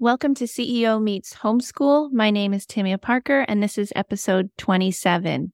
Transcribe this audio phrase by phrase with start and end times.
[0.00, 2.12] Welcome to CEO Meets Homeschool.
[2.12, 5.52] My name is Timea Parker, and this is episode 27.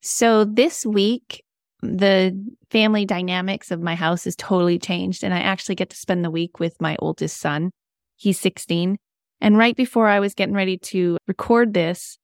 [0.00, 1.44] So, this week,
[1.82, 2.34] the
[2.70, 6.30] family dynamics of my house has totally changed, and I actually get to spend the
[6.30, 7.70] week with my oldest son.
[8.16, 8.96] He's 16.
[9.42, 12.16] And right before I was getting ready to record this,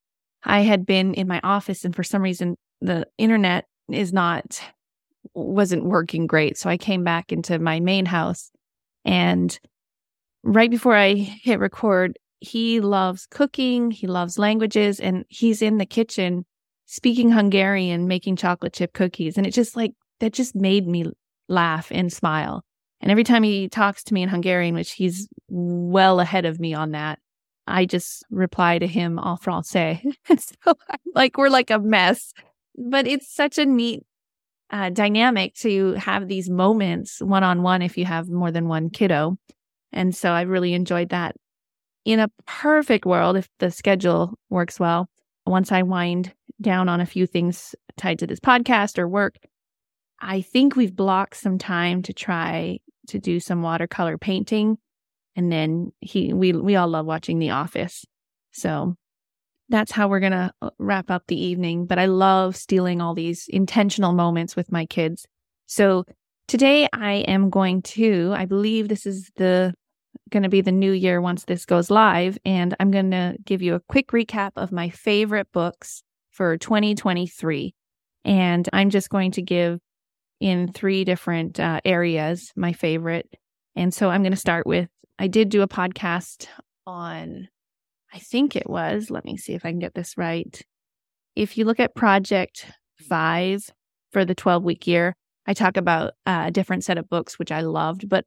[0.42, 4.58] I had been in my office, and for some reason, the internet is not,
[5.34, 6.56] wasn't working great.
[6.56, 8.50] So, I came back into my main house
[9.04, 9.60] and
[10.42, 15.86] right before I hit record, he loves cooking, he loves languages, and he's in the
[15.86, 16.44] kitchen
[16.86, 19.38] speaking Hungarian, making chocolate chip cookies.
[19.38, 21.06] And it just like, that just made me
[21.48, 22.64] laugh and smile.
[23.00, 26.74] And every time he talks to me in Hungarian, which he's well ahead of me
[26.74, 27.18] on that,
[27.66, 30.02] I just reply to him en français.
[30.38, 30.74] so
[31.14, 32.32] like we're like a mess,
[32.76, 34.02] but it's such a neat
[34.70, 38.90] uh, dynamic to have these moments one on one if you have more than one
[38.90, 39.36] kiddo.
[39.92, 41.36] And so I really enjoyed that.
[42.04, 45.08] In a perfect world, if the schedule works well,
[45.46, 49.36] once I wind down on a few things tied to this podcast or work,
[50.20, 54.78] I think we've blocked some time to try to do some watercolor painting.
[55.34, 58.04] And then he we we all love watching The Office.
[58.52, 58.96] So
[59.68, 63.14] that's how we're going to uh, wrap up the evening, but I love stealing all
[63.14, 65.26] these intentional moments with my kids.
[65.66, 66.04] So
[66.46, 69.74] today I am going to, I believe this is the
[70.30, 72.38] going to be the new year once this goes live.
[72.44, 77.74] And I'm going to give you a quick recap of my favorite books for 2023.
[78.24, 79.78] And I'm just going to give
[80.40, 83.28] in three different uh, areas my favorite.
[83.76, 84.88] And so I'm going to start with
[85.18, 86.48] I did do a podcast
[86.86, 87.48] on,
[88.12, 90.60] I think it was, let me see if I can get this right.
[91.36, 92.66] If you look at Project
[93.08, 93.70] Five
[94.10, 95.14] for the 12 week year,
[95.46, 98.24] I talk about uh, a different set of books, which I loved, but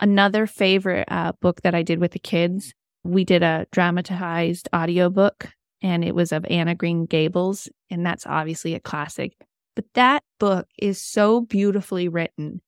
[0.00, 2.72] Another favorite uh, book that I did with the kids,
[3.04, 5.50] we did a dramatized audiobook
[5.82, 7.68] and it was of Anne of Green Gables.
[7.90, 9.34] And that's obviously a classic.
[9.76, 12.60] But that book is so beautifully written.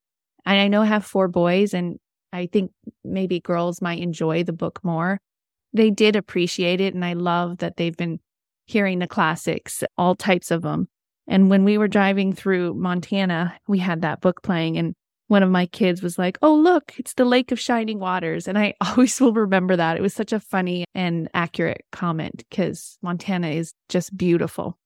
[0.45, 1.99] And I know I have four boys, and
[2.33, 2.73] I think
[3.05, 5.21] maybe girls might enjoy the book more.
[5.73, 6.95] They did appreciate it.
[6.95, 8.19] And I love that they've been
[8.67, 10.89] hearing the classics, all types of them.
[11.29, 14.79] And when we were driving through Montana, we had that book playing.
[14.79, 14.95] And
[15.33, 18.47] one of my kids was like, Oh, look, it's the Lake of Shining Waters.
[18.47, 19.97] And I always will remember that.
[19.97, 24.79] It was such a funny and accurate comment because Montana is just beautiful.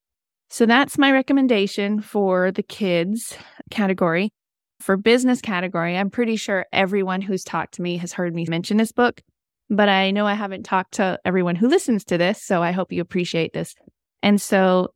[0.49, 3.37] So that's my recommendation for the kids
[3.71, 4.31] category.
[4.79, 8.77] For business category, I'm pretty sure everyone who's talked to me has heard me mention
[8.77, 9.23] this book,
[9.69, 12.41] but I know I haven't talked to everyone who listens to this.
[12.41, 13.75] So I hope you appreciate this.
[14.23, 14.91] And so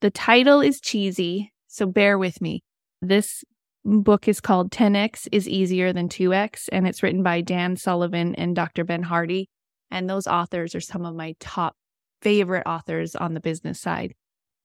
[0.00, 1.52] the title is cheesy.
[1.68, 2.64] So bear with me.
[3.00, 3.44] This
[3.88, 8.54] book is called 10x is easier than 2x and it's written by Dan Sullivan and
[8.54, 8.84] Dr.
[8.84, 9.48] Ben Hardy
[9.90, 11.74] and those authors are some of my top
[12.20, 14.14] favorite authors on the business side.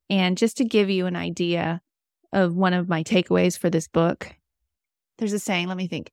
[0.10, 1.82] And just to give you an idea
[2.32, 4.34] of one of my takeaways for this book,
[5.18, 6.12] there's a saying, let me think.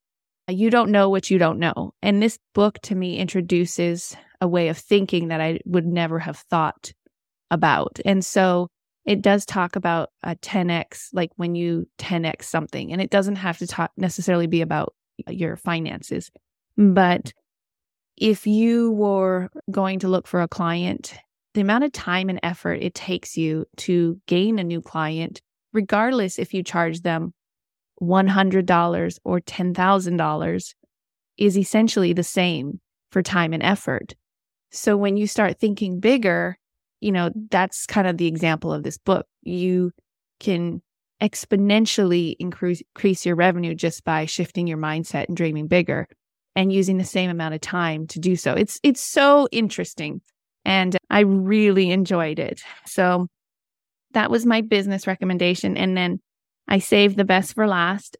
[0.49, 1.93] You don't know what you don't know.
[2.03, 6.39] And this book to me introduces a way of thinking that I would never have
[6.39, 6.93] thought
[7.51, 7.99] about.
[8.05, 8.69] And so
[9.05, 13.59] it does talk about a 10x, like when you 10x something, and it doesn't have
[13.59, 14.95] to talk necessarily be about
[15.29, 16.31] your finances.
[16.77, 17.33] But
[18.17, 21.15] if you were going to look for a client,
[21.55, 25.41] the amount of time and effort it takes you to gain a new client,
[25.73, 27.33] regardless if you charge them
[28.01, 30.75] $100 or $10,000,
[31.39, 32.81] is essentially the same
[33.11, 34.15] for time and effort.
[34.71, 36.59] So when you start thinking bigger,
[37.01, 39.27] you know, that's kind of the example of this book.
[39.43, 39.93] You
[40.39, 40.83] can
[41.21, 46.07] exponentially increase, increase your revenue just by shifting your mindset and dreaming bigger
[46.57, 48.53] and using the same amount of time to do so.
[48.55, 50.21] It's it's so interesting
[50.65, 52.63] and I really enjoyed it.
[52.87, 53.29] So
[54.13, 56.21] that was my business recommendation and then
[56.69, 58.17] I saved the best for last.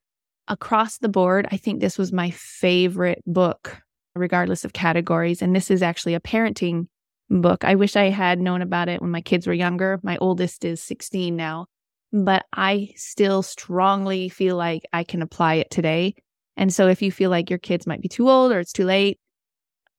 [0.49, 3.81] Across the board, I think this was my favorite book
[4.17, 6.87] regardless of categories and this is actually a parenting
[7.31, 7.65] book.
[7.65, 10.01] I wish I had known about it when my kids were younger.
[10.03, 11.67] My oldest is 16 now,
[12.13, 16.15] but I still strongly feel like I can apply it today.
[16.57, 18.85] And so if you feel like your kids might be too old or it's too
[18.85, 19.19] late,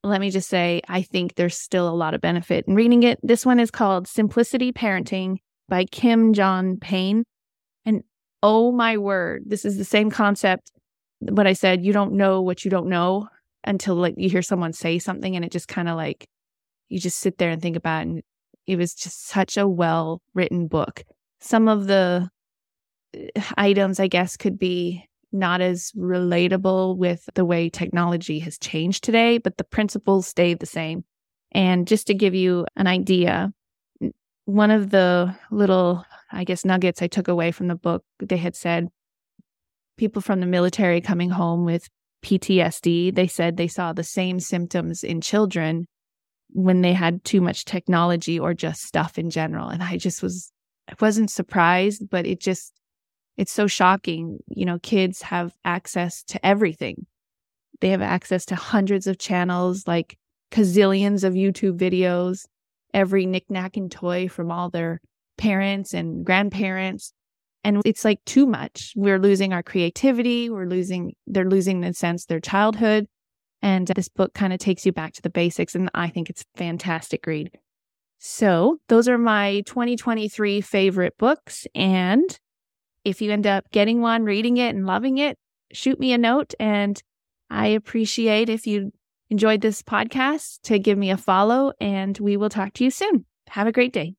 [0.03, 3.19] let me just say, I think there's still a lot of benefit in reading it.
[3.23, 5.37] This one is called Simplicity Parenting
[5.69, 7.23] by Kim John Payne.
[7.85, 8.03] And
[8.43, 10.71] oh my word, this is the same concept.
[11.19, 13.27] What I said, you don't know what you don't know
[13.63, 16.27] until like you hear someone say something and it just kind of like
[16.91, 18.09] you just sit there and think about it.
[18.09, 18.23] And
[18.67, 21.03] it was just such a well written book.
[21.39, 22.29] Some of the
[23.15, 29.03] uh, items, I guess, could be not as relatable with the way technology has changed
[29.03, 31.05] today, but the principles stay the same.
[31.53, 33.53] And just to give you an idea,
[34.43, 38.55] one of the little, I guess, nuggets I took away from the book, they had
[38.55, 38.89] said
[39.97, 41.87] people from the military coming home with
[42.25, 45.87] PTSD, they said they saw the same symptoms in children
[46.53, 49.69] when they had too much technology or just stuff in general.
[49.69, 50.51] And I just was,
[50.89, 52.73] I wasn't surprised, but it just,
[53.37, 54.39] it's so shocking.
[54.47, 57.05] You know, kids have access to everything.
[57.79, 60.17] They have access to hundreds of channels, like
[60.51, 62.45] gazillions of YouTube videos,
[62.93, 64.99] every knickknack and toy from all their
[65.37, 67.13] parents and grandparents.
[67.63, 68.93] And it's like too much.
[68.95, 70.49] We're losing our creativity.
[70.49, 73.07] We're losing, they're losing, in a sense, their childhood.
[73.61, 75.75] And this book kind of takes you back to the basics.
[75.75, 77.51] And I think it's fantastic read.
[78.19, 81.65] So those are my 2023 favorite books.
[81.73, 82.39] And
[83.03, 85.37] if you end up getting one, reading it and loving it,
[85.73, 86.53] shoot me a note.
[86.59, 87.01] And
[87.49, 88.91] I appreciate if you
[89.29, 93.25] enjoyed this podcast to give me a follow and we will talk to you soon.
[93.47, 94.15] Have a great day.